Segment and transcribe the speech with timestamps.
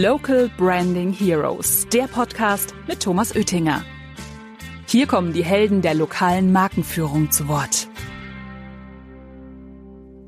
[0.00, 3.84] Local Branding Heroes, der Podcast mit Thomas Oettinger.
[4.86, 7.88] Hier kommen die Helden der lokalen Markenführung zu Wort.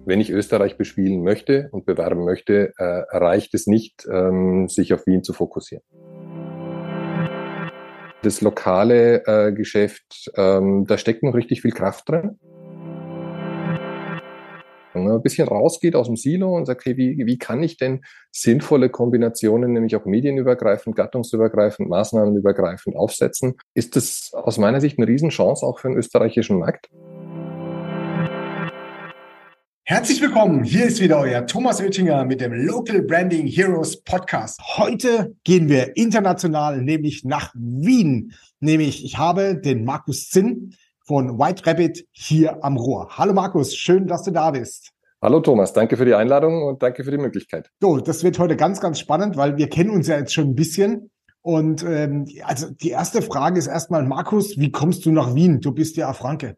[0.04, 2.84] Wenn ich Österreich bespielen möchte und bewerben möchte, äh,
[3.16, 5.82] reicht es nicht, ähm, sich auf Wien zu fokussieren.
[8.20, 12.38] Das lokale äh, Geschäft, ähm, da steckt noch richtig viel Kraft drin
[14.94, 17.76] wenn man ein bisschen rausgeht aus dem Silo und sagt, hey, wie, wie kann ich
[17.76, 25.08] denn sinnvolle Kombinationen, nämlich auch medienübergreifend, gattungsübergreifend, maßnahmenübergreifend aufsetzen, ist das aus meiner Sicht eine
[25.08, 26.88] Riesenchance auch für den österreichischen Markt.
[29.86, 30.64] Herzlich willkommen.
[30.64, 34.58] Hier ist wieder euer Thomas Oettinger mit dem Local Branding Heroes Podcast.
[34.78, 38.32] Heute gehen wir international, nämlich nach Wien.
[38.60, 43.08] Nämlich, ich habe den Markus Zinn von White Rabbit hier am Rohr.
[43.10, 44.90] Hallo Markus, schön, dass du da bist.
[45.20, 47.70] Hallo Thomas, danke für die Einladung und danke für die Möglichkeit.
[47.80, 50.54] So, das wird heute ganz, ganz spannend, weil wir kennen uns ja jetzt schon ein
[50.54, 51.10] bisschen.
[51.42, 55.60] Und ähm, also die erste Frage ist erstmal, Markus, wie kommst du nach Wien?
[55.60, 56.56] Du bist ja Franke.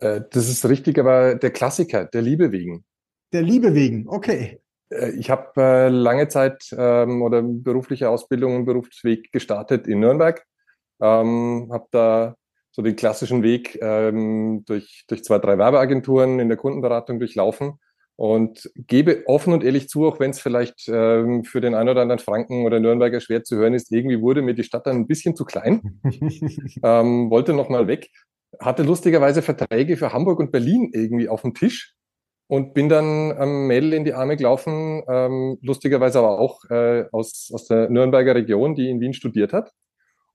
[0.00, 2.84] Äh, das ist richtig, aber der Klassiker, der Liebe wegen.
[3.32, 4.60] Der Liebe wegen, okay.
[4.90, 10.44] Äh, ich habe äh, lange Zeit ähm, oder berufliche Ausbildung und Berufsweg gestartet in Nürnberg.
[11.00, 12.34] Ähm, habe da
[12.78, 17.80] so den klassischen Weg ähm, durch, durch zwei, drei Werbeagenturen in der Kundenberatung durchlaufen
[18.14, 22.02] und gebe offen und ehrlich zu, auch wenn es vielleicht ähm, für den einen oder
[22.02, 25.06] anderen Franken oder Nürnberger schwer zu hören ist, irgendwie wurde mir die Stadt dann ein
[25.08, 26.00] bisschen zu klein,
[26.84, 28.10] ähm, wollte nochmal weg,
[28.60, 31.96] hatte lustigerweise Verträge für Hamburg und Berlin irgendwie auf dem Tisch
[32.46, 37.50] und bin dann am Mädel in die Arme gelaufen, ähm, lustigerweise aber auch äh, aus,
[37.52, 39.72] aus der Nürnberger Region, die in Wien studiert hat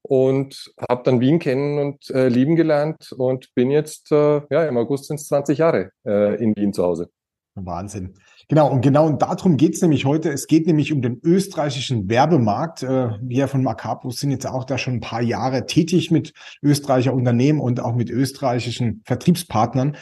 [0.04, 4.78] und habe dann Wien kennen und äh, lieben gelernt und bin jetzt, äh, ja, im
[4.78, 7.10] August sind es 20 Jahre äh, in Wien zu Hause.
[7.56, 8.16] Wahnsinn.
[8.50, 10.30] Genau, und genau darum geht's nämlich heute.
[10.32, 12.84] Es geht nämlich um den österreichischen Werbemarkt.
[12.84, 17.14] Äh, wir von Macapus sind jetzt auch da schon ein paar Jahre tätig mit österreichischer
[17.14, 19.96] Unternehmen und auch mit österreichischen Vertriebspartnern.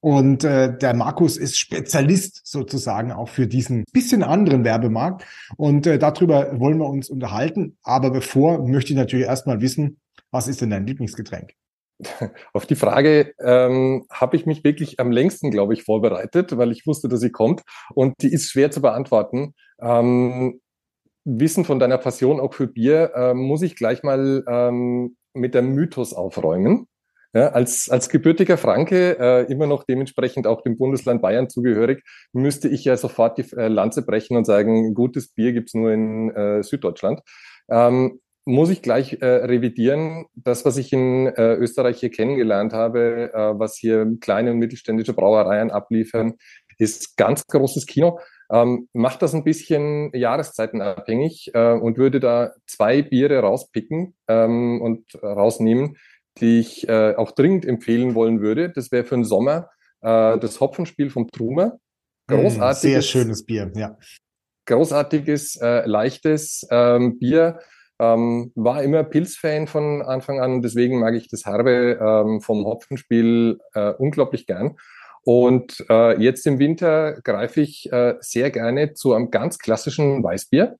[0.00, 5.24] Und äh, der Markus ist Spezialist sozusagen auch für diesen bisschen anderen Werbemarkt.
[5.56, 7.76] Und äh, darüber wollen wir uns unterhalten.
[7.82, 9.98] Aber bevor möchte ich natürlich erstmal wissen,
[10.30, 11.52] was ist denn dein Lieblingsgetränk?
[12.52, 16.86] Auf die Frage ähm, habe ich mich wirklich am längsten, glaube ich, vorbereitet, weil ich
[16.86, 17.62] wusste, dass sie kommt.
[17.94, 19.54] Und die ist schwer zu beantworten.
[19.80, 20.60] Ähm,
[21.24, 25.74] Wissen von deiner Passion auch für Bier, äh, muss ich gleich mal ähm, mit dem
[25.74, 26.86] Mythos aufräumen.
[27.34, 32.02] Ja, als, als gebürtiger Franke, äh, immer noch dementsprechend auch dem Bundesland Bayern zugehörig,
[32.32, 36.30] müsste ich ja sofort die äh, Lanze brechen und sagen, gutes Bier gibt's nur in
[36.30, 37.20] äh, Süddeutschland.
[37.70, 40.24] Ähm, muss ich gleich äh, revidieren.
[40.34, 45.12] Das, was ich in äh, Österreich hier kennengelernt habe, äh, was hier kleine und mittelständische
[45.12, 46.34] Brauereien abliefern,
[46.78, 48.20] ist ganz großes Kino.
[48.50, 55.04] Ähm, macht das ein bisschen jahreszeitenabhängig äh, und würde da zwei Biere rauspicken ähm, und
[55.22, 55.98] rausnehmen,
[56.40, 58.70] die ich äh, auch dringend empfehlen wollen würde.
[58.70, 61.78] Das wäre für den Sommer äh, das Hopfenspiel vom Trumer.
[62.28, 62.80] Mm, Großartiges.
[62.80, 63.96] Sehr schönes Bier, ja.
[64.66, 67.58] Großartiges, äh, leichtes ähm, Bier.
[68.00, 73.58] Ähm, war immer Pilzfan von Anfang an, deswegen mag ich das Herbe ähm, vom Hopfenspiel
[73.74, 74.76] äh, unglaublich gern.
[75.24, 80.76] Und äh, jetzt im Winter greife ich äh, sehr gerne zu einem ganz klassischen Weißbier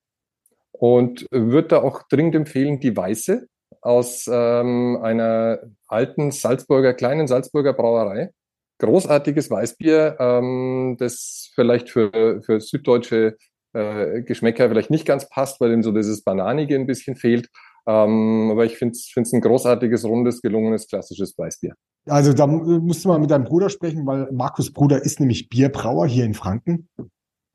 [0.71, 3.47] und würde da auch dringend empfehlen, die Weiße
[3.81, 8.31] aus ähm, einer alten Salzburger, kleinen Salzburger Brauerei.
[8.79, 13.35] Großartiges Weißbier, ähm, das vielleicht für, für süddeutsche
[13.73, 17.49] äh, Geschmäcker vielleicht nicht ganz passt, weil ihm so dieses Bananige ein bisschen fehlt.
[17.87, 21.73] Ähm, aber ich finde es ein großartiges, rundes, gelungenes, klassisches Weißbier.
[22.07, 26.07] Also da musst du mal mit deinem Bruder sprechen, weil Markus Bruder ist nämlich Bierbrauer
[26.07, 26.87] hier in Franken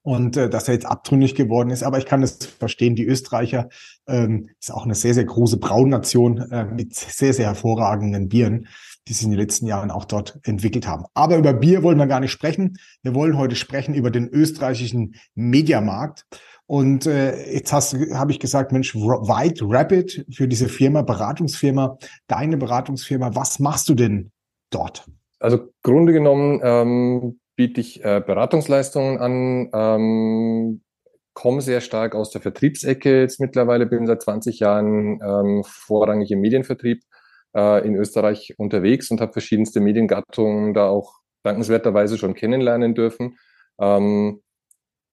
[0.04, 1.82] und äh, dass er jetzt abtrünnig geworden ist.
[1.82, 2.94] Aber ich kann es verstehen.
[2.94, 3.70] Die Österreicher
[4.06, 8.68] ähm, ist auch eine sehr, sehr große Braunation äh, mit sehr, sehr hervorragenden Bieren,
[9.08, 11.06] die sich in den letzten Jahren auch dort entwickelt haben.
[11.14, 12.76] Aber über Bier wollen wir gar nicht sprechen.
[13.02, 16.26] Wir wollen heute sprechen über den österreichischen Mediamarkt.
[16.66, 21.96] Und äh, jetzt habe ich gesagt, Mensch, White Rapid für diese Firma, Beratungsfirma,
[22.26, 24.32] deine Beratungsfirma, was machst du denn
[24.68, 25.06] dort?
[25.40, 30.82] Also Grunde genommen ähm, biete ich äh, Beratungsleistungen an, ähm,
[31.34, 36.40] komme sehr stark aus der Vertriebsecke jetzt mittlerweile, bin seit 20 Jahren ähm, vorrangig im
[36.40, 37.02] Medienvertrieb
[37.54, 43.36] äh, in Österreich unterwegs und habe verschiedenste Mediengattungen da auch dankenswerterweise schon kennenlernen dürfen.
[43.80, 44.42] Ähm,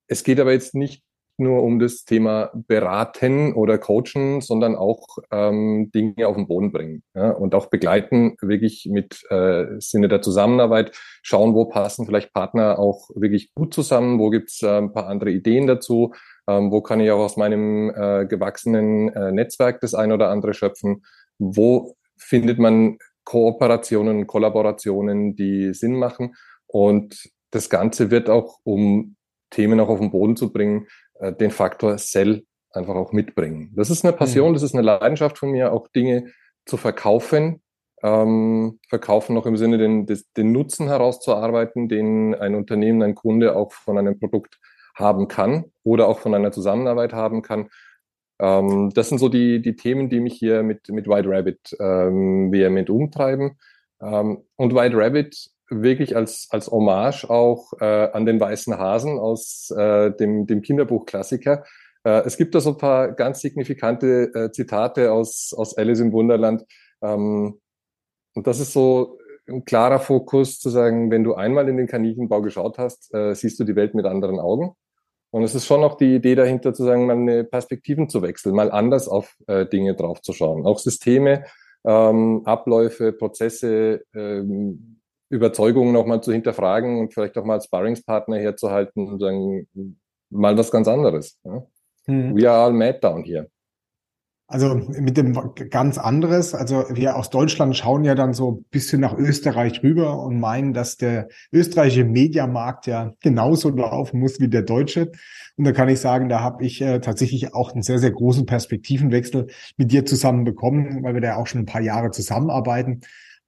[0.08, 1.04] es geht aber jetzt nicht
[1.42, 7.04] nur um das Thema beraten oder coachen, sondern auch ähm, Dinge auf den Boden bringen
[7.14, 7.32] ja?
[7.32, 13.10] und auch begleiten, wirklich mit äh, Sinne der Zusammenarbeit, schauen, wo passen vielleicht Partner auch
[13.16, 16.14] wirklich gut zusammen, wo gibt's äh, ein paar andere Ideen dazu,
[16.48, 20.54] ähm, wo kann ich auch aus meinem äh, gewachsenen äh, Netzwerk das ein oder andere
[20.54, 21.04] schöpfen,
[21.40, 26.36] wo findet man Kooperationen, Kollaborationen, die Sinn machen
[26.68, 29.16] und das Ganze wird auch, um
[29.52, 30.88] Themen auch auf den Boden zu bringen,
[31.20, 33.72] äh, den Faktor Sell einfach auch mitbringen.
[33.76, 34.54] Das ist eine Passion, mhm.
[34.54, 36.32] das ist eine Leidenschaft von mir, auch Dinge
[36.66, 37.62] zu verkaufen,
[38.04, 40.08] ähm, verkaufen noch im Sinne, den,
[40.38, 44.60] den Nutzen herauszuarbeiten, den ein Unternehmen, ein Kunde auch von einem Produkt
[44.96, 47.70] haben kann oder auch von einer Zusammenarbeit haben kann.
[48.40, 52.52] Ähm, das sind so die, die Themen, die mich hier mit, mit White Rabbit ähm,
[52.52, 53.58] vehement umtreiben.
[54.02, 59.72] Ähm, und White Rabbit wirklich als, als Hommage auch äh, an den weißen Hasen aus
[59.76, 61.64] äh, dem, dem Kinderbuchklassiker.
[62.04, 66.12] Äh, es gibt da so ein paar ganz signifikante äh, Zitate aus, aus Alice im
[66.12, 66.66] Wunderland.
[67.02, 67.60] Ähm,
[68.34, 72.42] und das ist so ein klarer Fokus zu sagen, wenn du einmal in den Kaninchenbau
[72.42, 74.76] geschaut hast, äh, siehst du die Welt mit anderen Augen.
[75.32, 78.54] Und es ist schon auch die Idee dahinter zu sagen, mal eine Perspektiven zu wechseln,
[78.54, 80.66] mal anders auf äh, Dinge draufzuschauen.
[80.66, 81.46] Auch Systeme,
[81.86, 85.01] ähm, Abläufe, Prozesse, ähm,
[85.32, 89.68] Überzeugungen nochmal zu hinterfragen und vielleicht auch mal als Sparringspartner herzuhalten und sagen,
[90.30, 91.40] mal was ganz anderes.
[91.44, 91.66] Ja?
[92.06, 92.36] Hm.
[92.36, 93.50] We are all mad down here.
[94.48, 96.54] Also mit dem ganz anderes.
[96.54, 100.74] Also wir aus Deutschland schauen ja dann so ein bisschen nach Österreich rüber und meinen,
[100.74, 105.14] dass der österreichische Mediamarkt ja genauso laufen muss wie der deutsche.
[105.56, 108.46] Und da kann ich sagen, da habe ich äh, tatsächlich auch einen sehr, sehr großen
[108.46, 109.48] Perspektivenwechsel
[109.78, 113.02] mit dir zusammen bekommen, weil wir da auch schon ein paar Jahre zusammenarbeiten.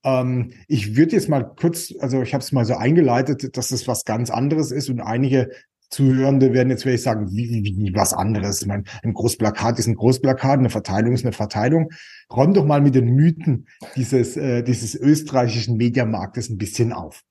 [0.03, 3.87] Ähm, ich würde jetzt mal kurz, also ich habe es mal so eingeleitet, dass es
[3.87, 5.49] was ganz anderes ist und einige
[5.93, 8.61] Zuhörende werden jetzt vielleicht sagen, wie, wie, wie was anderes.
[8.61, 11.91] Ich meine, ein Großplakat ist ein Großplakat, eine Verteilung ist eine Verteilung.
[12.35, 17.21] Räum doch mal mit den Mythen dieses, äh, dieses österreichischen Mediamarktes ein bisschen auf.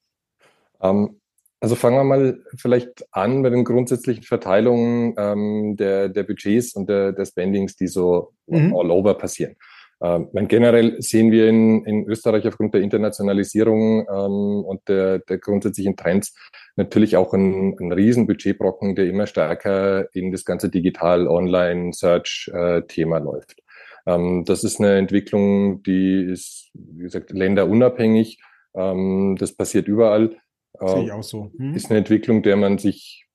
[0.80, 1.20] Ähm,
[1.58, 6.88] also fangen wir mal vielleicht an bei den grundsätzlichen Verteilungen ähm, der, der Budgets und
[6.88, 8.74] der, der Spendings, die so mhm.
[8.74, 9.56] all over passieren.
[10.02, 15.96] Ähm, generell sehen wir in, in Österreich aufgrund der Internationalisierung ähm, und der, der grundsätzlichen
[15.96, 16.34] Trends
[16.76, 23.22] natürlich auch ein, ein Riesenbudgetbrocken, der immer stärker in das ganze Digital, Online, Search-Thema äh,
[23.22, 23.62] läuft.
[24.06, 28.42] Ähm, das ist eine Entwicklung, die ist, wie gesagt, länderunabhängig.
[28.74, 30.36] Ähm, das passiert überall.
[30.80, 31.52] Äh, Sehe ich auch so.
[31.56, 31.74] Hm.
[31.74, 33.26] Ist eine Entwicklung, der man sich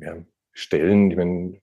[0.00, 0.16] ja,
[0.52, 1.60] stellen, ich meine,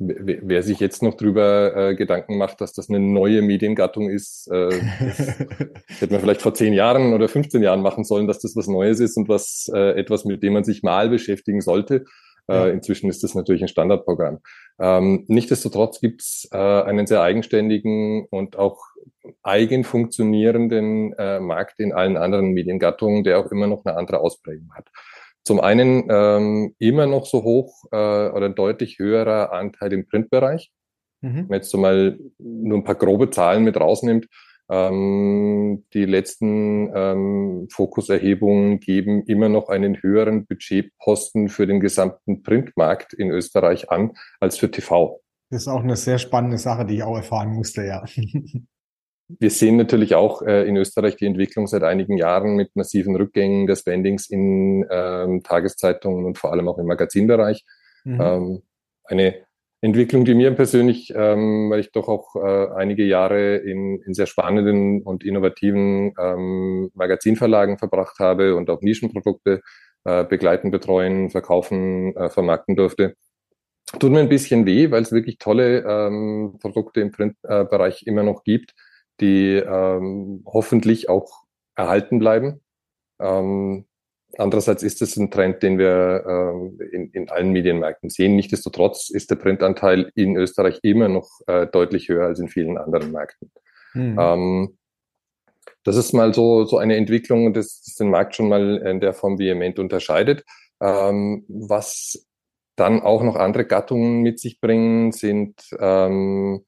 [0.00, 4.70] wer sich jetzt noch drüber äh, Gedanken macht, dass das eine neue Mediengattung ist, äh,
[5.98, 8.98] hätte man vielleicht vor zehn Jahren oder 15 Jahren machen sollen, dass das was Neues
[8.98, 12.04] ist und was äh, etwas, mit dem man sich mal beschäftigen sollte.
[12.50, 12.68] Äh, ja.
[12.68, 14.40] inzwischen ist das natürlich ein Standardprogramm.
[14.80, 18.78] Ähm, Nichtsdestotrotz gibt es äh, einen sehr eigenständigen und auch
[19.42, 24.70] eigen funktionierenden äh, Markt in allen anderen Mediengattungen, der auch immer noch eine andere Ausprägung
[24.74, 24.88] hat.
[25.44, 30.70] Zum einen ähm, immer noch so hoch äh, oder deutlich höherer Anteil im Printbereich.
[31.20, 31.34] Mhm.
[31.34, 34.26] Wenn man jetzt so mal nur ein paar grobe Zahlen mit rausnimmt,
[34.70, 43.12] ähm, die letzten ähm, Fokuserhebungen geben immer noch einen höheren Budgetposten für den gesamten Printmarkt
[43.12, 45.20] in Österreich an als für TV.
[45.50, 48.04] Das ist auch eine sehr spannende Sache, die ich auch erfahren musste, ja.
[49.38, 53.68] Wir sehen natürlich auch äh, in Österreich die Entwicklung seit einigen Jahren mit massiven Rückgängen
[53.68, 57.64] der Spendings in ähm, Tageszeitungen und vor allem auch im Magazinbereich.
[58.04, 58.20] Mhm.
[58.20, 58.62] Ähm,
[59.04, 59.36] eine
[59.82, 64.26] Entwicklung, die mir persönlich, ähm, weil ich doch auch äh, einige Jahre in, in sehr
[64.26, 69.62] spannenden und innovativen ähm, Magazinverlagen verbracht habe und auch Nischenprodukte
[70.04, 73.14] äh, begleiten, betreuen, verkaufen, äh, vermarkten durfte.
[73.98, 78.44] Tut mir ein bisschen weh, weil es wirklich tolle ähm, Produkte im Printbereich immer noch
[78.44, 78.74] gibt
[79.20, 81.44] die ähm, hoffentlich auch
[81.74, 82.60] erhalten bleiben.
[83.20, 83.86] Ähm,
[84.40, 88.36] andererseits ist es ein Trend, den wir äh, in, in allen Medienmärkten sehen.
[88.36, 93.12] Nichtsdestotrotz ist der Printanteil in Österreich immer noch äh, deutlich höher als in vielen anderen
[93.12, 93.50] Märkten.
[93.94, 94.18] Mhm.
[94.18, 94.78] Ähm,
[95.84, 99.14] das ist mal so, so eine Entwicklung, das, das den Markt schon mal in der
[99.14, 100.44] Form vehement unterscheidet.
[100.80, 102.26] Ähm, was
[102.76, 106.64] dann auch noch andere Gattungen mit sich bringen, sind ähm,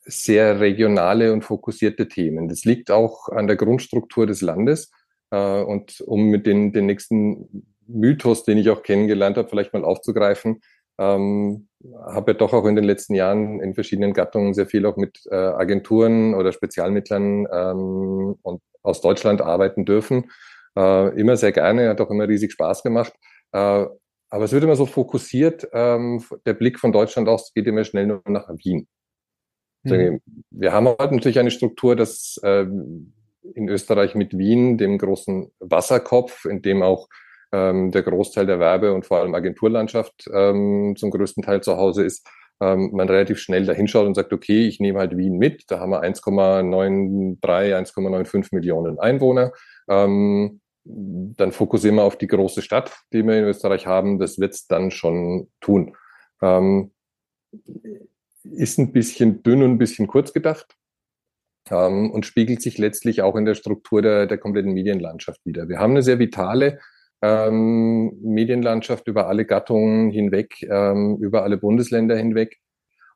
[0.00, 2.48] sehr regionale und fokussierte Themen.
[2.48, 4.90] Das liegt auch an der Grundstruktur des Landes.
[5.30, 9.84] Äh, und um mit den, den nächsten Mythos, den ich auch kennengelernt habe, vielleicht mal
[9.84, 10.60] aufzugreifen,
[10.98, 11.68] ähm,
[12.06, 15.20] habe ja doch auch in den letzten Jahren in verschiedenen Gattungen sehr viel auch mit
[15.30, 20.30] äh, Agenturen oder Spezialmittlern ähm, und aus Deutschland arbeiten dürfen.
[20.76, 23.14] Äh, immer sehr gerne, hat auch immer riesig Spaß gemacht.
[23.52, 23.86] Äh,
[24.32, 28.06] aber es wird immer so fokussiert, ähm, der Blick von Deutschland aus geht immer schnell
[28.06, 28.86] nur nach Wien.
[29.82, 30.20] Mhm.
[30.50, 32.66] Wir haben halt natürlich eine Struktur, dass äh,
[33.54, 37.08] in Österreich mit Wien, dem großen Wasserkopf, in dem auch
[37.52, 42.04] ähm, der Großteil der Werbe- und vor allem Agenturlandschaft ähm, zum größten Teil zu Hause
[42.04, 42.26] ist,
[42.60, 45.90] ähm, man relativ schnell dahinschaut und sagt, okay, ich nehme halt Wien mit, da haben
[45.90, 49.52] wir 1,93, 1,95 Millionen Einwohner.
[49.88, 54.18] Ähm, dann fokussieren wir auf die große Stadt, die wir in Österreich haben.
[54.18, 55.96] Das wird es dann schon tun.
[56.42, 56.92] Ähm,
[58.44, 60.76] ist ein bisschen dünn und ein bisschen kurz gedacht
[61.70, 65.68] ähm, und spiegelt sich letztlich auch in der Struktur der, der kompletten Medienlandschaft wieder.
[65.68, 66.78] Wir haben eine sehr vitale
[67.22, 72.58] ähm, Medienlandschaft über alle Gattungen hinweg, ähm, über alle Bundesländer hinweg.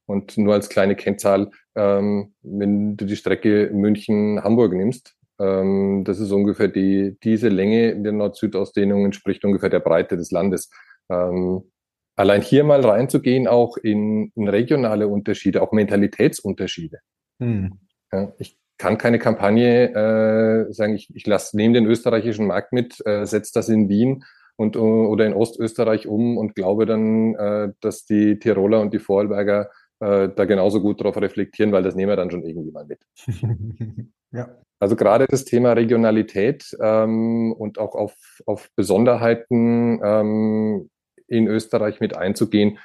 [0.06, 6.30] Und nur als kleine Kennzahl, ähm, wenn du die Strecke München-Hamburg nimmst, ähm, das ist
[6.30, 10.70] ungefähr die, diese Länge der Nord-Süd-Ausdehnung entspricht ungefähr der Breite des Landes.
[11.10, 11.70] Ähm,
[12.16, 16.98] allein hier mal reinzugehen, auch in, in regionale Unterschiede, auch Mentalitätsunterschiede.
[17.40, 17.78] Hm.
[18.14, 23.04] Ja, ich kann keine Kampagne äh, sagen, ich, ich lasse nehme den österreichischen Markt mit,
[23.06, 24.24] äh, setze das in Wien
[24.56, 29.70] und, oder in Ostösterreich um und glaube dann, äh, dass die Tiroler und die Vorarlberger
[30.00, 33.00] äh, da genauso gut darauf reflektieren, weil das nehmen wir dann schon irgendwie mal mit.
[34.32, 34.56] ja.
[34.78, 40.90] Also gerade das Thema Regionalität ähm, und auch auf, auf Besonderheiten ähm,
[41.26, 42.78] in Österreich mit einzugehen,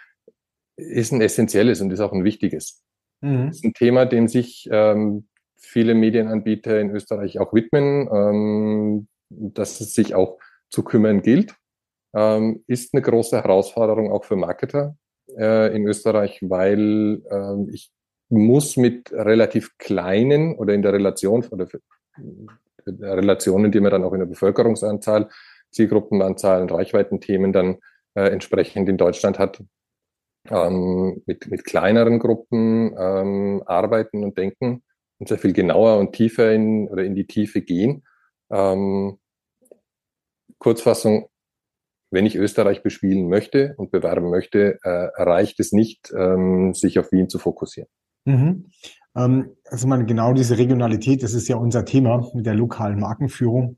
[0.78, 2.82] ist ein essentielles und ist auch ein wichtiges.
[3.22, 3.50] Mhm.
[3.50, 9.94] ist ein Thema, dem sich ähm, viele Medienanbieter in Österreich auch widmen, ähm, dass es
[9.94, 11.56] sich auch zu kümmern gilt.
[12.14, 14.96] Ähm, ist eine große Herausforderung auch für Marketer
[15.38, 17.92] äh, in Österreich, weil ähm, ich
[18.30, 21.82] muss mit relativ kleinen oder in der Relation oder für,
[22.86, 25.30] Relationen, die man dann auch in der Bevölkerungsanzahl,
[25.72, 27.78] Zielgruppenanzahlen, Reichweitenthemen dann
[28.16, 29.62] äh, entsprechend in Deutschland hat,
[30.50, 34.84] ähm, mit, mit kleineren Gruppen ähm, arbeiten und denken
[35.20, 38.04] und sehr viel genauer und tiefer in oder in die Tiefe gehen.
[38.52, 39.20] Ähm,
[40.58, 41.30] Kurzfassung,
[42.12, 44.90] wenn ich Österreich bespielen möchte und bewerben möchte, äh,
[45.22, 47.90] reicht es nicht, ähm, sich auf Wien zu fokussieren.
[48.26, 48.66] Mhm.
[49.16, 53.78] Ähm, also man genau diese Regionalität, das ist ja unser Thema mit der lokalen Markenführung.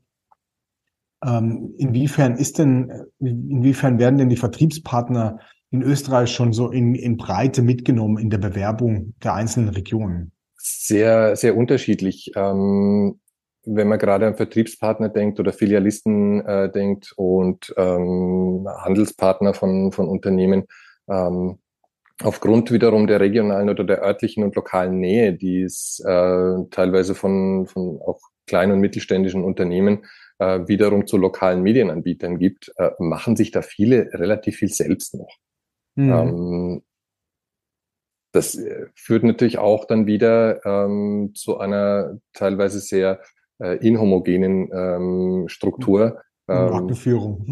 [1.24, 5.38] Ähm, inwiefern ist denn, inwiefern werden denn die Vertriebspartner
[5.72, 10.32] in Österreich schon so in, in Breite mitgenommen in der Bewerbung der einzelnen Regionen?
[10.56, 12.30] Sehr, sehr unterschiedlich.
[12.36, 13.18] Ähm,
[13.64, 20.08] wenn man gerade an Vertriebspartner denkt oder Filialisten äh, denkt und ähm, Handelspartner von, von
[20.08, 20.64] Unternehmen,
[21.08, 21.58] ähm,
[22.22, 27.66] aufgrund wiederum der regionalen oder der örtlichen und lokalen Nähe, die es äh, teilweise von,
[27.66, 30.04] von auch kleinen und mittelständischen Unternehmen
[30.38, 35.38] äh, wiederum zu lokalen Medienanbietern gibt, äh, machen sich da viele relativ viel selbst noch.
[35.94, 36.12] Mhm.
[36.12, 36.82] Ähm,
[38.32, 43.20] das äh, führt natürlich auch dann wieder ähm, zu einer teilweise sehr
[43.60, 46.22] äh, inhomogenen ähm, Struktur.
[46.48, 47.46] Ähm, Markenführung.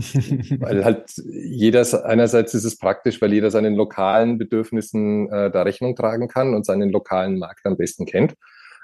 [0.58, 5.94] weil halt jeder, einerseits ist es praktisch, weil jeder seinen lokalen Bedürfnissen äh, da Rechnung
[5.94, 8.34] tragen kann und seinen lokalen Markt am besten kennt.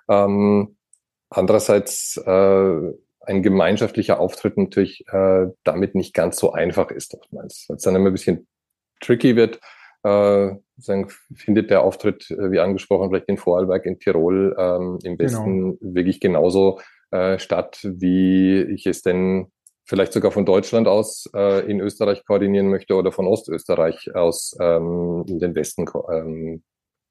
[0.08, 0.76] Ähm,
[1.30, 7.76] andererseits äh, ein gemeinschaftlicher Auftritt natürlich äh, damit nicht ganz so einfach ist oftmals, weil
[7.76, 8.46] es dann immer ein bisschen
[9.00, 9.60] tricky wird.
[10.02, 15.16] Äh, sagen, findet der Auftritt, äh, wie angesprochen, vielleicht in Vorarlberg, in Tirol ähm, im
[15.16, 15.18] genau.
[15.18, 15.94] Westen genau.
[15.94, 19.50] wirklich genauso äh, statt, wie ich es denn
[19.84, 25.24] vielleicht sogar von Deutschland aus äh, in Österreich koordinieren möchte oder von Ostösterreich aus ähm,
[25.28, 26.62] in den Westen ko ähm,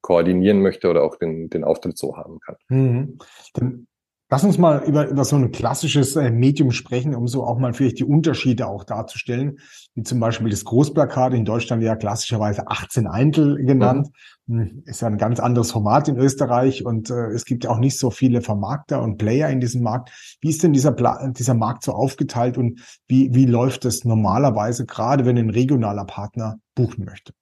[0.01, 2.57] koordinieren möchte oder auch den, den Auftritt so haben kann.
[2.69, 3.17] Mhm.
[3.53, 3.87] Dann
[4.31, 7.73] Lass uns mal über, über so ein klassisches äh, Medium sprechen, um so auch mal
[7.73, 9.59] vielleicht die Unterschiede auch darzustellen,
[9.93, 14.09] wie zum Beispiel das Großplakat in Deutschland ja klassischerweise 18 Eintel genannt.
[14.47, 14.81] Mhm.
[14.85, 17.99] Ist ja ein ganz anderes Format in Österreich und äh, es gibt ja auch nicht
[17.99, 20.09] so viele Vermarkter und Player in diesem Markt.
[20.41, 24.87] Wie ist denn dieser, Pla dieser Markt so aufgeteilt und wie, wie läuft es normalerweise,
[24.87, 27.33] gerade wenn ein regionaler Partner buchen möchte?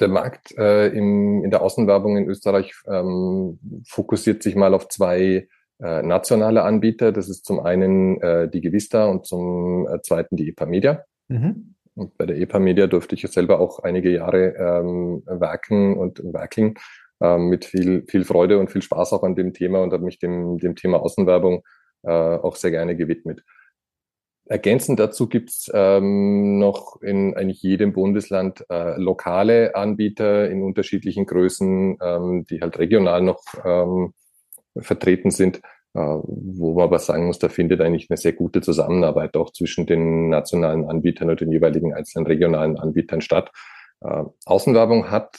[0.00, 5.48] der Markt äh, im, in der Außenwerbung in Österreich ähm, fokussiert sich mal auf zwei
[5.80, 7.12] äh, nationale Anbieter.
[7.12, 11.04] Das ist zum einen äh, die Gewista und zum äh, zweiten die EPA Media.
[11.28, 11.74] Mhm.
[11.94, 16.74] Und bei der EPA Media durfte ich selber auch einige Jahre ähm, werken und werkeln
[17.20, 20.18] ähm, mit viel, viel Freude und viel Spaß auch an dem Thema und habe mich
[20.18, 21.64] dem, dem Thema Außenwerbung
[22.02, 23.42] äh, auch sehr gerne gewidmet.
[24.46, 31.98] Ergänzend dazu gibt's ähm, noch in eigentlich jedem Bundesland äh, lokale Anbieter in unterschiedlichen Größen,
[32.00, 34.14] ähm, die halt regional noch ähm,
[34.80, 35.60] vertreten sind.
[35.94, 39.86] äh, wo man aber sagen muss, da findet eigentlich eine sehr gute Zusammenarbeit auch zwischen
[39.86, 43.50] den nationalen Anbietern und den jeweiligen einzelnen regionalen Anbietern statt.
[44.02, 45.36] Äh, Außenwerbung hat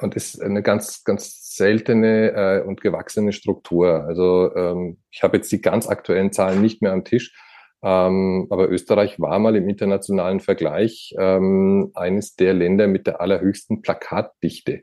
[0.00, 4.04] und ist eine ganz, ganz seltene äh, und gewachsene Struktur.
[4.04, 7.36] Also ähm, ich habe jetzt die ganz aktuellen Zahlen nicht mehr am Tisch,
[7.82, 13.82] ähm, aber Österreich war mal im internationalen Vergleich ähm, eines der Länder mit der allerhöchsten
[13.82, 14.82] Plakatdichte.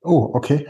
[0.00, 0.66] Oh, okay.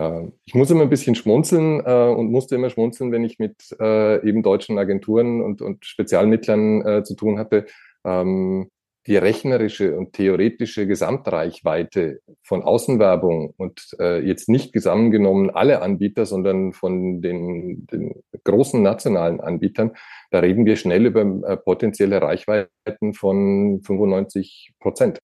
[0.00, 0.20] Ja.
[0.20, 3.76] Äh, ich muss immer ein bisschen schmunzeln äh, und musste immer schmunzeln, wenn ich mit
[3.78, 7.66] äh, eben deutschen Agenturen und, und Spezialmittlern äh, zu tun hatte.
[8.04, 8.70] Ähm,
[9.06, 16.74] die rechnerische und theoretische Gesamtreichweite von Außenwerbung und äh, jetzt nicht zusammengenommen alle Anbieter, sondern
[16.74, 19.92] von den, den großen nationalen Anbietern,
[20.30, 25.18] da reden wir schnell über äh, potenzielle Reichweiten von 95 Prozent.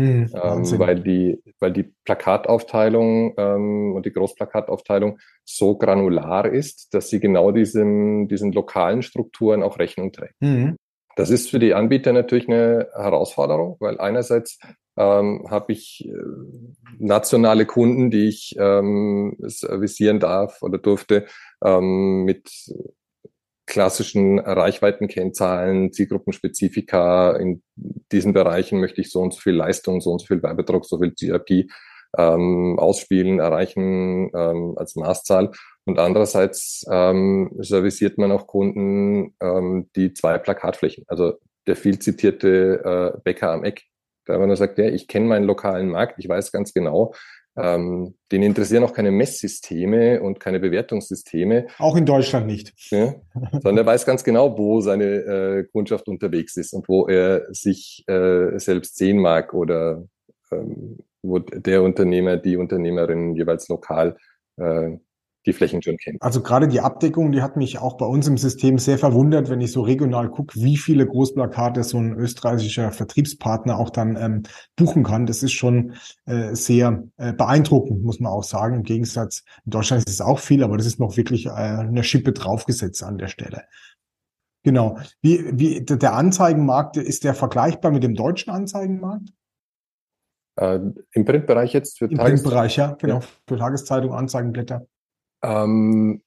[0.00, 7.10] Hm, ähm, weil die, weil die Plakataufteilung ähm, und die Großplakataufteilung so granular ist, dass
[7.10, 10.36] sie genau diesem, diesen lokalen Strukturen auch Rechnung trägt.
[10.40, 10.76] Hm.
[11.16, 14.58] Das ist für die Anbieter natürlich eine Herausforderung, weil einerseits
[14.96, 16.12] ähm, habe ich äh,
[16.98, 21.26] nationale Kunden, die ich ähm, servicieren darf oder durfte
[21.62, 22.48] ähm, mit
[23.70, 27.36] klassischen Reichweitenkennzahlen, Zielgruppenspezifika.
[27.36, 27.62] In
[28.12, 30.98] diesen Bereichen möchte ich so und so viel Leistung, so und so viel Werbedruck, so
[30.98, 31.70] viel GRP
[32.18, 35.52] ähm, ausspielen, erreichen ähm, als Maßzahl.
[35.84, 41.34] Und andererseits ähm, serviciert man auch Kunden, ähm, die zwei Plakatflächen, also
[41.68, 43.84] der viel zitierte äh, Bäcker am Eck,
[44.26, 47.14] da man sagt, ja, ich kenne meinen lokalen Markt, ich weiß ganz genau,
[47.56, 51.66] ähm, den interessieren auch keine Messsysteme und keine Bewertungssysteme.
[51.78, 52.72] Auch in Deutschland nicht.
[52.90, 53.14] Ja,
[53.52, 58.04] sondern er weiß ganz genau, wo seine äh, Kundschaft unterwegs ist und wo er sich
[58.06, 60.04] äh, selbst sehen mag oder
[60.52, 64.16] ähm, wo der Unternehmer, die Unternehmerin jeweils lokal
[64.56, 64.96] äh,
[65.46, 66.20] die Flächen schon kennt.
[66.22, 69.60] Also gerade die Abdeckung, die hat mich auch bei uns im System sehr verwundert, wenn
[69.60, 74.42] ich so regional gucke, wie viele Großplakate so ein österreichischer Vertriebspartner auch dann ähm,
[74.76, 75.26] buchen kann.
[75.26, 75.94] Das ist schon
[76.26, 78.76] äh, sehr äh, beeindruckend, muss man auch sagen.
[78.76, 82.04] Im Gegensatz, in Deutschland ist es auch viel, aber das ist noch wirklich äh, eine
[82.04, 83.64] Schippe draufgesetzt an der Stelle.
[84.62, 84.98] Genau.
[85.22, 89.30] Wie, wie der Anzeigenmarkt, ist der vergleichbar mit dem deutschen Anzeigenmarkt?
[90.56, 90.80] Äh,
[91.12, 93.20] Im Printbereich jetzt für Im Tages Printbereich, ja, genau.
[93.20, 93.26] Ja.
[93.46, 94.86] Für Tageszeitung, Anzeigenblätter.
[95.42, 96.22] Ähm,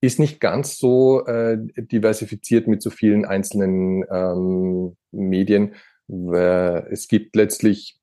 [0.00, 5.74] ist nicht ganz so äh, diversifiziert mit so vielen einzelnen ähm, Medien.
[6.06, 7.98] Es gibt letztlich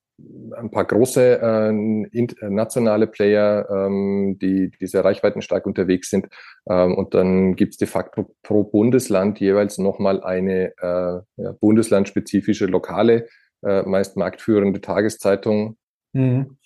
[0.56, 6.28] ein paar große äh, nationale Player, ähm, die, die sehr reichweitenstark unterwegs sind.
[6.70, 12.66] Ähm, und dann gibt es de facto pro Bundesland jeweils nochmal eine äh, ja, bundeslandspezifische
[12.66, 13.28] lokale,
[13.64, 15.78] äh, meist marktführende Tageszeitung.
[16.14, 16.58] Mhm.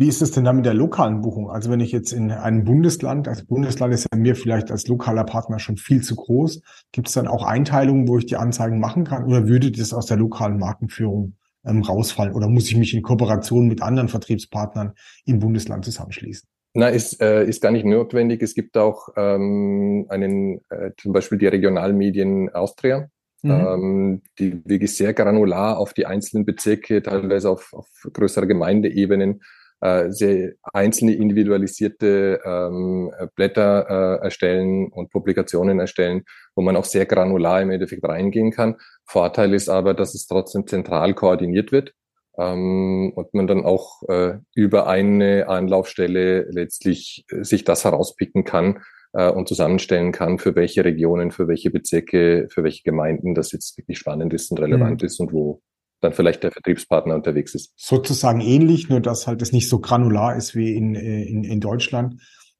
[0.00, 1.50] Wie ist es denn dann mit der lokalen Buchung?
[1.50, 5.24] Also wenn ich jetzt in einem Bundesland, also Bundesland ist ja mir vielleicht als lokaler
[5.24, 9.04] Partner schon viel zu groß, gibt es dann auch Einteilungen, wo ich die Anzeigen machen
[9.04, 11.34] kann oder würde das aus der lokalen Markenführung
[11.66, 14.94] ähm, rausfallen oder muss ich mich in Kooperation mit anderen Vertriebspartnern
[15.26, 16.48] im Bundesland zusammenschließen?
[16.72, 18.40] Na, ist, äh, ist gar nicht notwendig.
[18.40, 23.10] Es gibt auch ähm, einen, äh, zum Beispiel die Regionalmedien Austria,
[23.42, 23.50] mhm.
[23.50, 29.42] ähm, die wirklich sehr granular auf die einzelnen Bezirke, teilweise auf, auf größere Gemeindeebenen
[29.80, 37.06] äh, sehr einzelne individualisierte ähm, Blätter äh, erstellen und Publikationen erstellen, wo man auch sehr
[37.06, 38.76] granular im Endeffekt reingehen kann.
[39.04, 41.94] Vorteil ist aber, dass es trotzdem zentral koordiniert wird
[42.38, 48.80] ähm, und man dann auch äh, über eine Anlaufstelle letztlich äh, sich das herauspicken kann,
[49.12, 53.76] äh, und zusammenstellen kann, für welche Regionen, für welche Bezirke, für welche Gemeinden das jetzt
[53.76, 55.06] wirklich spannend ist und relevant mhm.
[55.06, 55.62] ist und wo
[56.00, 57.72] dann vielleicht der Vertriebspartner unterwegs ist.
[57.76, 62.16] Sozusagen ähnlich, nur dass halt es nicht so granular ist wie in, in, in Deutschland.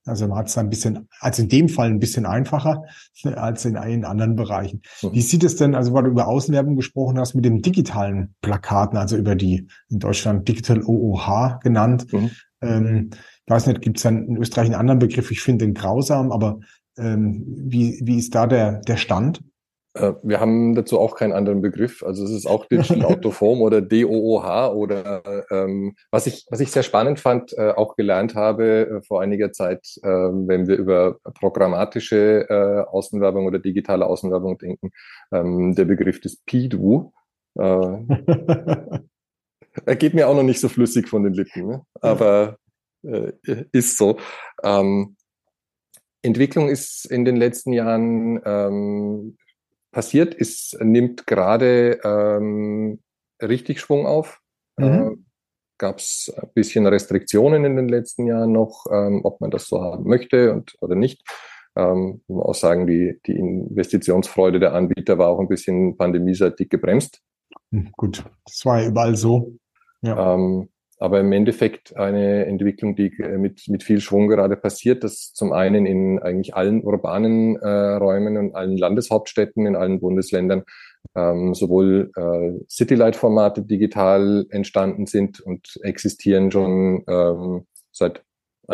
[0.06, 2.84] Also man hat es ein bisschen, also in dem Fall ein bisschen einfacher
[3.24, 4.82] als in, in anderen Bereichen.
[5.02, 5.12] Mhm.
[5.12, 8.98] Wie sieht es denn, also weil du über Außenwerbung gesprochen hast, mit den digitalen Plakaten,
[8.98, 12.12] also über die in Deutschland Digital OOH genannt.
[12.12, 12.30] Mhm.
[12.62, 13.10] Ähm,
[13.46, 15.30] ich weiß nicht, gibt es in Österreich einen anderen Begriff?
[15.30, 16.60] Ich finde den grausam, aber
[16.96, 19.42] ähm, wie, wie ist da der, der Stand?
[19.94, 22.02] Äh, wir haben dazu auch keinen anderen Begriff.
[22.02, 26.82] Also es ist auch Digital Autoform oder DOOH oder ähm, was ich was ich sehr
[26.82, 32.46] spannend fand, äh, auch gelernt habe äh, vor einiger Zeit, äh, wenn wir über programmatische
[32.48, 34.90] äh, Außenwerbung oder digitale Außenwerbung denken,
[35.32, 37.12] ähm, der Begriff des PIDU.
[37.58, 37.62] Äh,
[39.86, 41.82] er geht mir auch noch nicht so flüssig von den Lippen, ne?
[42.00, 42.58] aber
[43.02, 43.32] äh,
[43.72, 44.18] ist so.
[44.62, 45.16] Ähm,
[46.22, 49.38] Entwicklung ist in den letzten Jahren ähm,
[49.90, 53.00] passiert ist, nimmt gerade ähm,
[53.42, 54.40] richtig Schwung auf.
[54.76, 54.84] Mhm.
[54.86, 55.16] Äh,
[55.78, 59.80] gab es ein bisschen Restriktionen in den letzten Jahren noch, ähm, ob man das so
[59.80, 61.22] haben möchte und, oder nicht.
[61.74, 67.22] Ähm, muss auch sagen, die, die Investitionsfreude der Anbieter war auch ein bisschen pandemieseitig gebremst.
[67.72, 69.54] Hm, gut, das war ja überall so.
[70.02, 70.34] Ja.
[70.34, 70.68] Ähm,
[71.00, 75.52] aber im Endeffekt eine Entwicklung, die äh, mit, mit viel Schwung gerade passiert, dass zum
[75.52, 80.62] einen in eigentlich allen urbanen äh, Räumen und allen Landeshauptstädten in allen Bundesländern
[81.16, 88.22] ähm, sowohl äh, Citylight-Formate digital entstanden sind und existieren schon ähm, seit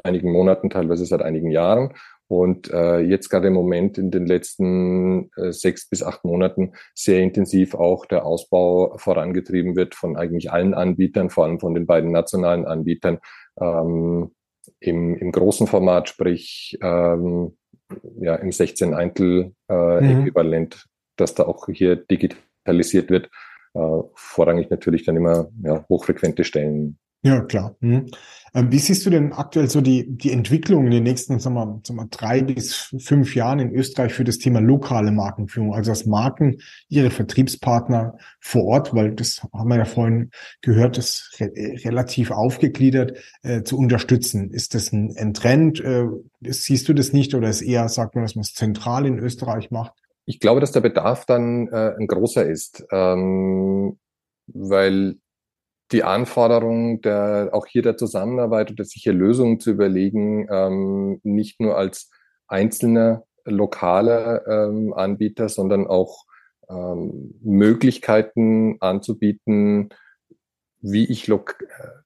[0.03, 1.95] einigen Monaten, teilweise seit einigen Jahren.
[2.29, 7.21] Und äh, jetzt gerade im Moment in den letzten äh, sechs bis acht Monaten sehr
[7.21, 12.11] intensiv auch der Ausbau vorangetrieben wird von eigentlich allen Anbietern, vor allem von den beiden
[12.11, 13.19] nationalen Anbietern
[13.61, 14.33] ähm,
[14.81, 17.57] im, im großen Format, sprich ähm,
[18.21, 20.27] ja, im 16 Eintel äh, mhm.
[20.27, 20.87] Äquivalent
[21.17, 23.31] dass da auch hier digitalisiert wird.
[23.75, 26.99] Äh, vorrangig natürlich dann immer ja, hochfrequente Stellen.
[27.27, 27.75] Ja, klar.
[27.81, 28.07] Ähm,
[28.55, 31.99] wie siehst du denn aktuell so die, die Entwicklung in den nächsten sagen wir, sagen
[31.99, 35.75] wir, drei bis fünf Jahren in Österreich für das Thema lokale Markenführung?
[35.75, 36.59] Also dass Marken
[36.89, 41.51] ihre Vertriebspartner vor Ort, weil das haben wir ja vorhin gehört, das re
[41.85, 44.53] relativ aufgegliedert äh, zu unterstützen.
[44.53, 45.81] Ist das ein, ein Trend?
[45.81, 46.05] Äh,
[46.43, 49.73] siehst du das nicht oder ist eher, sagt man, dass man es zentral in Österreich
[49.73, 49.95] macht?
[50.27, 53.99] Ich glaube, dass der Bedarf dann äh, ein großer ist, ähm,
[54.47, 55.17] weil
[55.93, 61.61] die Anforderung der, auch hier der Zusammenarbeit oder sich hier Lösungen zu überlegen, ähm, nicht
[61.61, 62.11] nur als
[62.49, 66.25] einzelner lokaler ähm, Anbieter, sondern auch
[66.69, 69.91] ähm, Möglichkeiten anzubieten,
[70.81, 71.31] wie ich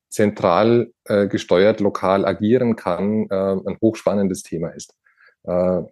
[0.08, 4.94] zentral äh, gesteuert lokal agieren kann, äh, ein hochspannendes Thema ist.
[5.44, 5.82] Äh,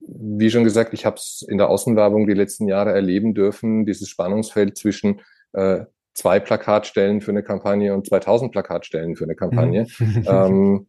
[0.00, 4.08] wie schon gesagt, ich habe es in der Außenwerbung die letzten Jahre erleben dürfen, dieses
[4.08, 5.20] Spannungsfeld zwischen
[5.52, 9.86] äh, zwei Plakatstellen für eine Kampagne und 2000 Plakatstellen für eine Kampagne.
[9.98, 10.24] Mhm.
[10.28, 10.86] ähm,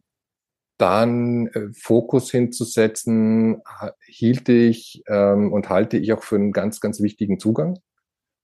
[0.76, 3.62] dann äh, Fokus hinzusetzen,
[4.06, 7.78] hielt ich ähm, und halte ich auch für einen ganz, ganz wichtigen Zugang,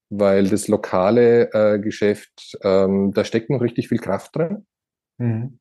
[0.09, 4.65] weil das lokale äh, Geschäft, ähm, da steckt noch richtig viel Kraft drin.
[5.17, 5.60] Mhm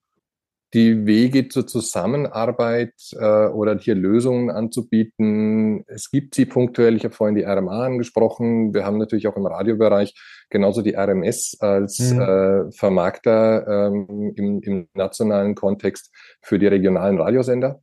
[0.72, 5.84] die Wege zur Zusammenarbeit äh, oder hier Lösungen anzubieten.
[5.88, 6.96] Es gibt sie punktuell.
[6.96, 8.72] Ich habe vorhin die RMA angesprochen.
[8.72, 10.14] Wir haben natürlich auch im Radiobereich
[10.48, 12.20] genauso die RMS als mhm.
[12.20, 17.82] äh, Vermarkter ähm, im, im nationalen Kontext für die regionalen Radiosender.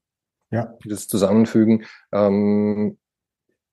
[0.49, 0.73] Ja.
[0.83, 1.85] Die das zusammenfügen.
[2.13, 2.97] Ähm,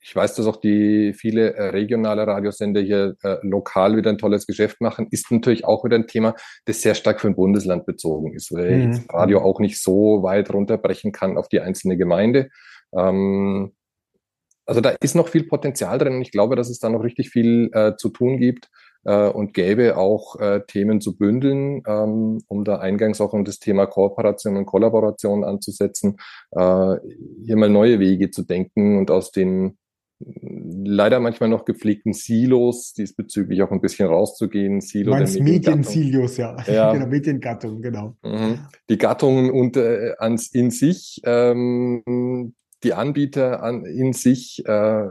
[0.07, 4.47] ich weiß, dass auch die viele äh, regionale Radiosender hier äh, lokal wieder ein tolles
[4.47, 6.35] Geschäft machen, ist natürlich auch wieder ein Thema,
[6.67, 8.91] das sehr stark für ein Bundesland bezogen ist, weil mhm.
[8.91, 12.51] das Radio auch nicht so weit runterbrechen kann auf die einzelne Gemeinde.
[12.95, 13.73] Ähm,
[14.67, 16.21] also da ist noch viel Potenzial drin.
[16.21, 18.69] Ich glaube, dass es da noch richtig viel äh, zu tun gibt
[19.05, 23.59] äh, und gäbe auch äh, Themen zu bündeln, ähm, um da eingangs auch um das
[23.59, 26.19] Thema Kooperation und Kollaboration anzusetzen,
[26.51, 26.97] äh,
[27.43, 29.79] hier mal neue Wege zu denken und aus den
[30.21, 34.81] leider manchmal noch gepflegten Silos diesbezüglich auch ein bisschen rauszugehen.
[34.81, 36.57] Silo du meinst Mediensilos, ja.
[36.67, 36.93] ja.
[36.95, 38.17] genau, Mediengattung, genau.
[38.23, 38.61] Mhm.
[38.89, 45.09] Die Gattungen und äh, ans, in sich, ähm, die Anbieter an, in sich, äh,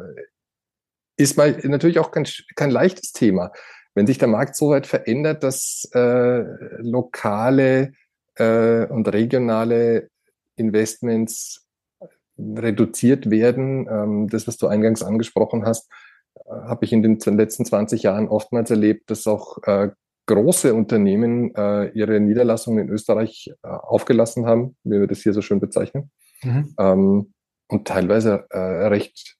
[1.18, 3.52] ist mal natürlich auch kein, kein leichtes Thema.
[3.94, 6.44] Wenn sich der Markt so weit verändert, dass äh,
[6.80, 7.94] lokale
[8.36, 10.10] äh, und regionale
[10.56, 11.68] Investments
[12.38, 13.88] reduziert werden.
[13.90, 15.92] Ähm, das, was du eingangs angesprochen hast,
[16.36, 19.90] äh, habe ich in den letzten 20 Jahren oftmals erlebt, dass auch äh,
[20.26, 25.60] große Unternehmen äh, ihre Niederlassungen in Österreich aufgelassen haben, wie wir das hier so schön
[25.60, 26.12] bezeichnen.
[26.44, 26.74] Mhm.
[26.80, 27.34] Ähm,
[27.68, 29.38] und teilweise recht,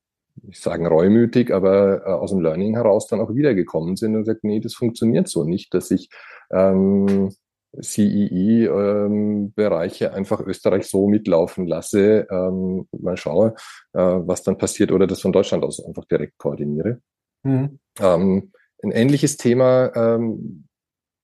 [0.50, 4.60] ich sage reumütig, aber aus dem Learning heraus dann auch wiedergekommen sind und gesagt, nee,
[4.60, 6.10] das funktioniert so nicht, dass ich
[6.52, 7.30] ähm,
[7.82, 13.56] CEE-Bereiche ähm, einfach Österreich so mitlaufen lasse, ähm, mal schaue,
[13.94, 17.00] äh, was dann passiert oder das von Deutschland aus einfach direkt koordiniere.
[17.44, 17.80] Mhm.
[18.00, 18.52] Ähm,
[18.84, 20.66] ein ähnliches Thema ähm,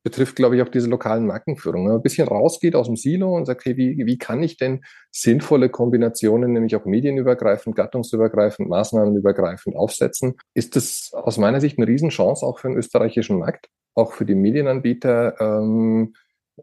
[0.04, 1.84] betrifft, glaube ich, auch diese lokalen Markenführung.
[1.84, 4.58] Wenn man ein bisschen rausgeht aus dem Silo und sagt, hey, wie, wie kann ich
[4.58, 11.88] denn sinnvolle Kombinationen, nämlich auch medienübergreifend, gattungsübergreifend, maßnahmenübergreifend aufsetzen, ist das aus meiner Sicht eine
[11.88, 16.14] Riesenchance auch für den österreichischen Markt, auch für die Medienanbieter, ähm,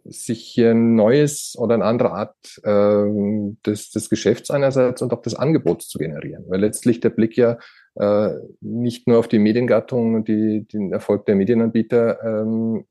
[0.04, 5.22] sich hier ein neues oder eine andere Art äh, des, des Geschäfts einerseits und auch
[5.22, 6.44] des Angebots zu generieren.
[6.48, 7.58] Weil letztlich der Blick ja
[7.94, 12.84] äh, nicht nur auf die Mediengattung und die, den Erfolg der Medienanbieter ähm,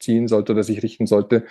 [0.00, 1.44] ziehen sollte oder sich richten sollte,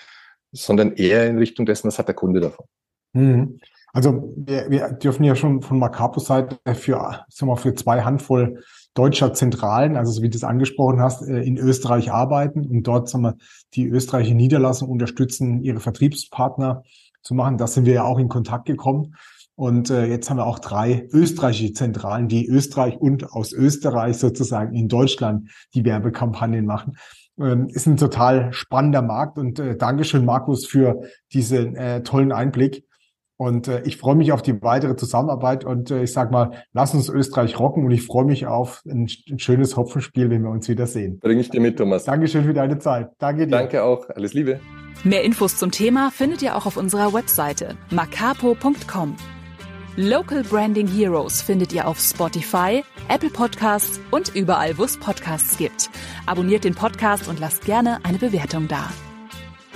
[0.52, 2.66] sondern eher in Richtung dessen, was hat der Kunde davon.
[3.14, 3.60] Mhm.
[3.94, 9.96] Also wir, wir dürfen ja schon von Macapos Seite für, für zwei Handvoll deutscher Zentralen,
[9.96, 13.36] also so wie du es angesprochen hast, äh, in Österreich arbeiten und dort sagen wir,
[13.74, 16.84] die österreichische Niederlassung unterstützen, ihre Vertriebspartner
[17.22, 17.58] zu machen.
[17.58, 19.16] Das sind wir ja auch in Kontakt gekommen.
[19.56, 24.76] Und äh, jetzt haben wir auch drei österreichische Zentralen, die Österreich und aus Österreich sozusagen
[24.76, 26.98] in Deutschland die Werbekampagnen machen.
[27.40, 31.02] Ähm, ist ein total spannender Markt und äh, Dankeschön, Markus, für
[31.32, 32.86] diesen tollen Einblick.
[33.42, 36.94] Und äh, ich freue mich auf die weitere Zusammenarbeit und äh, ich sage mal, lass
[36.94, 40.70] uns Österreich rocken und ich freue mich auf ein, ein schönes Hopfenspiel, wenn wir uns
[40.70, 41.18] wieder sehen.
[41.18, 42.04] Bringe ich dir mit, Thomas.
[42.04, 43.10] Dankeschön für deine Zeit.
[43.18, 43.52] Danke dir.
[43.58, 44.08] Danke auch.
[44.10, 44.60] Alles Liebe.
[45.04, 49.16] Mehr Infos zum Thema findet ihr auch auf unserer Webseite macapo.com.
[49.96, 55.90] Local Branding Heroes findet ihr auf Spotify, Apple Podcasts und überall, wo es Podcasts gibt.
[56.28, 58.92] Abonniert den Podcast und lasst gerne eine Bewertung da.